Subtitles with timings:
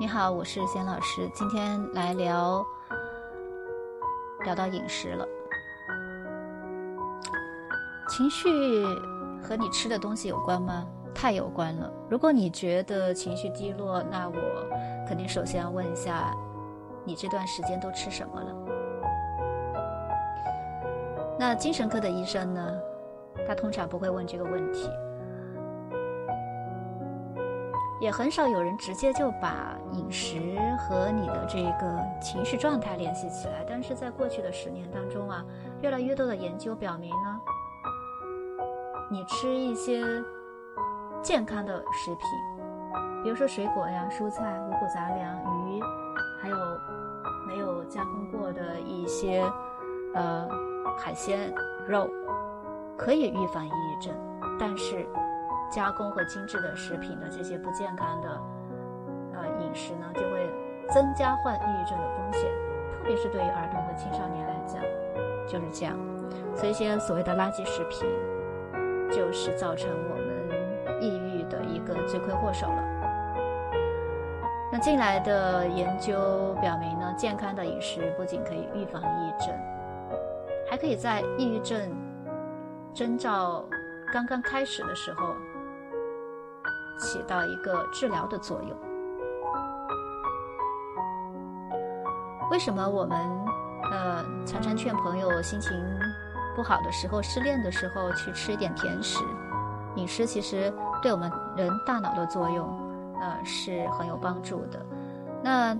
[0.00, 2.64] 你好，我是贤老师，今天来聊
[4.44, 5.26] 聊到饮食了。
[8.08, 8.48] 情绪
[9.42, 10.86] 和你吃的东西有关吗？
[11.12, 11.92] 太有关了。
[12.08, 14.36] 如果你觉得情绪低落，那我
[15.08, 16.32] 肯定首先要问一下，
[17.04, 18.54] 你这段时间都吃什么了？
[21.36, 22.80] 那精神科的医生呢？
[23.48, 24.88] 他通常不会问这个问题。
[28.00, 30.38] 也很少有人直接就把饮食
[30.78, 35.44] 和你的这个情绪状态联系起来，但是在过去的十年当中啊，
[35.82, 37.40] 越来越多的研究表明呢，
[39.10, 40.04] 你吃一些
[41.22, 42.20] 健康的食品，
[43.24, 45.36] 比如说水果呀、蔬菜、五谷杂粮、
[45.68, 45.80] 鱼，
[46.40, 46.56] 还有
[47.48, 49.42] 没有加工过的一些
[50.14, 50.48] 呃
[50.96, 51.52] 海鲜、
[51.88, 52.08] 肉，
[52.96, 54.14] 可以预防抑郁症，
[54.56, 55.04] 但是。
[55.70, 58.28] 加工和精致的食品的这些不健康的
[59.34, 60.48] 呃饮食呢，就会
[60.90, 62.50] 增加患抑郁症的风险，
[62.92, 64.82] 特别是对于儿童和青少年来讲，
[65.46, 65.94] 就是这样。
[66.54, 68.08] 所以，一些所谓的垃圾食品，
[69.10, 72.84] 就是造成我们抑郁的一个罪魁祸首了。
[74.72, 79.54] 那近来的研究表明呢，健康的饮食不仅可以预防抑郁症，
[80.68, 81.90] 还可以在抑郁症
[82.92, 83.64] 征兆
[84.12, 85.34] 刚刚开始的时候。
[86.98, 88.76] 起到一个治疗的作用。
[92.50, 93.18] 为什么我们
[93.92, 95.70] 呃常常劝朋友心情
[96.56, 99.22] 不好的时候、失恋的时候去吃一点甜食？
[99.96, 102.66] 饮食其实对我们人大脑的作用
[103.20, 104.84] 呃是很有帮助的。
[105.42, 105.76] 那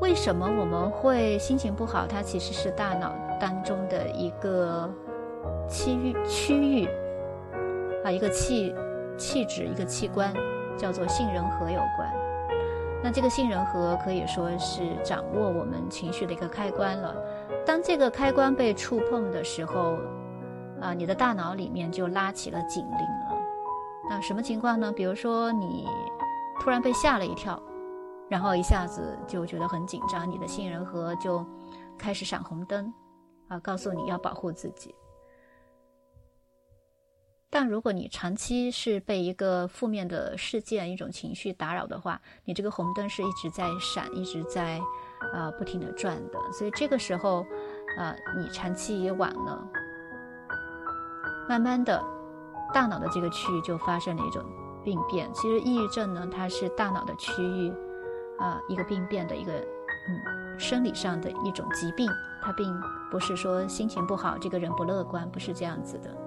[0.00, 2.06] 为什么我们会心情不好？
[2.06, 4.90] 它其实是大脑当中的一个
[5.68, 6.86] 区域区域
[8.04, 8.74] 啊，一个气。
[9.16, 10.34] 气质一个器官
[10.76, 12.12] 叫做杏仁核有关，
[13.02, 17.14] 那这个杏仁核可以说是掌握我们情绪的一个开关了。
[17.64, 19.98] 当这个开关被触碰的时候，
[20.80, 23.38] 啊，你的大脑里面就拉起了警铃了。
[24.10, 24.92] 那什么情况呢？
[24.92, 25.86] 比如说你
[26.60, 27.60] 突然被吓了一跳，
[28.28, 31.44] 然后一下子就觉得很紧张，你的杏仁核就
[31.96, 32.92] 开始闪红灯，
[33.48, 34.94] 啊，告诉你要保护自己。
[37.54, 44.80] 但如果你长期是被一个负面的事件、一种情绪打扰的话，你这个红灯是一直在闪、一直在，
[45.34, 46.38] 呃，不停的转的。
[46.50, 47.44] 所以这个时候，
[47.98, 49.68] 呃，你长期以往呢，
[51.46, 52.02] 慢慢的，
[52.72, 54.42] 大脑的这个区域就发生了一种
[54.82, 55.30] 病变。
[55.34, 57.70] 其实抑郁症呢，它是大脑的区域，
[58.38, 62.10] 啊，一个病变的一个，嗯，生理上的一种疾病。
[62.40, 62.74] 它并
[63.10, 66.21] 不是说心情不好，这个人不乐观，不是这样子的。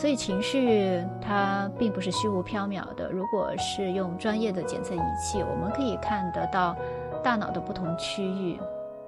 [0.00, 3.10] 所以情绪它并不是虚无缥缈的。
[3.10, 6.74] 如果是用专业的检测仪器，我们可以看得到
[7.22, 8.58] 大脑的不同区域，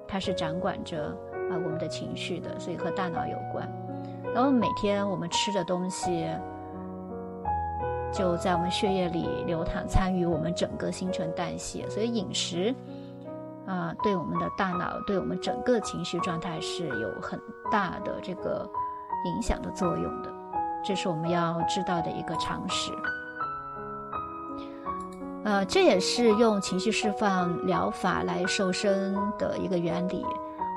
[0.07, 1.05] 它是掌管着
[1.49, 3.67] 啊我们的情绪的，所以和大脑有关。
[4.35, 6.27] 然后每天我们吃的东西
[8.13, 11.89] 就在我们血液里流淌，参与我们整个新陈代谢。
[11.89, 12.71] 所以饮食
[13.65, 18.69] 啊对我们的大脑，对我们整个情绪状态是有很大的这个
[19.25, 20.32] 影响的作用的。
[20.85, 22.91] 这是我们要知道的一个常识，
[25.45, 30.25] 呃，这也是用情绪释放疗法来瘦身的一个原理。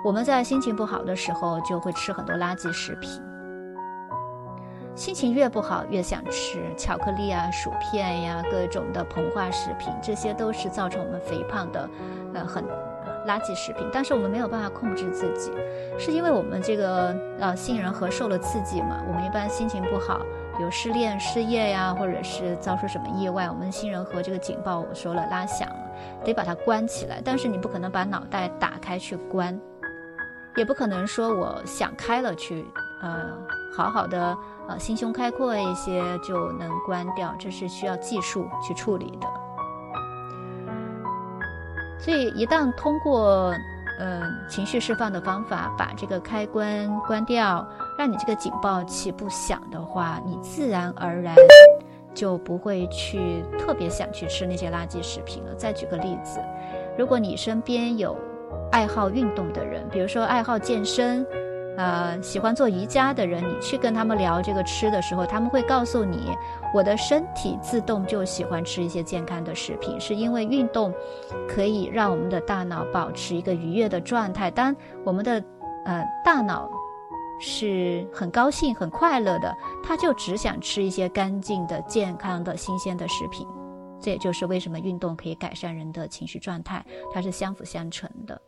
[0.04, 3.10] 我们在心情不好的时候，就会吃很多垃圾食品。
[4.94, 11.90] 心情越不好，越想吃巧克力啊、薯片呀、各种的膨化食品，这些都是造成我们肥胖的，
[12.32, 12.64] 呃，很。
[13.26, 15.52] 垃圾食品，但是我们没有办法控制自己，
[15.98, 19.02] 是因为我们这个呃杏仁核受了刺激嘛？
[19.08, 20.20] 我们一般心情不好，
[20.56, 25.76] 比如失恋、失业呀，或者是遭受什么意外，我们杏仁核这个警报我说了拉响了，
[26.24, 27.20] 得把它关起来。
[27.24, 29.58] 但是你不可能把脑袋打开去关，
[30.56, 32.64] 也不可能说我想开了去
[33.02, 33.32] 呃
[33.76, 34.36] 好好的
[34.68, 39.26] 呃心胸开阔一些就能关掉，这是需要技术去处理的。
[41.98, 43.52] 所以，一旦通过
[43.98, 47.66] 嗯情绪释放的方法把这个开关关掉，
[47.98, 51.34] 让你这个警报器不响的话，你自然而然
[52.14, 55.54] 就不会去特别想去吃那些垃圾食品了。
[55.54, 56.38] 再举个例子，
[56.98, 58.16] 如果你身边有
[58.70, 61.26] 爱好运动的人，比如说爱好健身。
[61.76, 66.34] 呃，喜欢做瑜伽的人，你去跟他们聊这个吃的时候，他们会告诉你，
[66.72, 70.92] 我的身体自动就喜欢吃一些健康的食品，是因为运动
[71.48, 74.50] 可以让我们的大脑保持一个愉悦的状态。
[74.50, 74.74] 当
[75.04, 75.44] 我们的
[75.84, 76.68] 呃大脑
[77.38, 83.46] 是很高兴、很快乐的，他就只想吃一些干净的、健康的、新鲜的食品。
[84.00, 88.40] 这也就是为什么运动可以改善人的情绪状态，它是相辅相成的。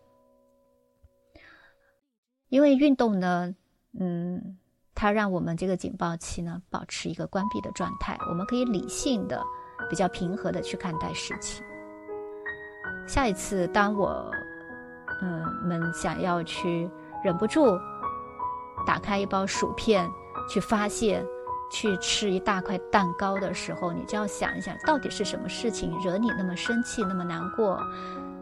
[2.48, 3.54] 因为运动呢，
[3.98, 4.56] 嗯，
[4.94, 9.42] 它让我们这个警报器呢保持一个关闭的状态，我们可以理性的、
[9.88, 11.64] 比较平和的去看待事情。
[13.06, 14.30] 下一次当我，
[15.22, 16.90] 嗯，们想要去
[17.24, 17.66] 忍不住
[18.86, 20.08] 打开一包薯片
[20.48, 21.24] 去发泄。
[21.70, 27.78] 去吃一大块蛋糕的时候，你就要想一想，到底是什么事情惹你那么生气、那么难过？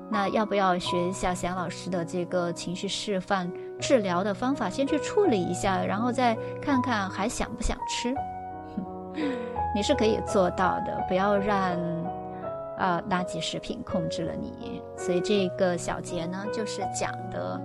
[0.08, 3.50] 那要不要学一下贤老师的这个情绪释放
[3.80, 8.14] 治疗的方法，先去处理一下，然后再看看还想不想吃？
[9.74, 11.72] 你是可以做到的，不要让
[12.78, 14.82] 啊垃圾食品控制了你。
[14.96, 17.60] 所以这个小节呢，就是讲的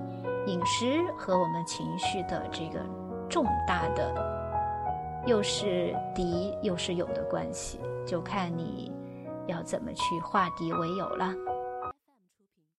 [0.48, 2.80] 饮食和我们情绪的这个
[3.30, 4.40] 重大的。
[5.28, 8.92] 又是敌又是友的关系，就看你
[9.46, 11.31] 要怎么去化敌为友了。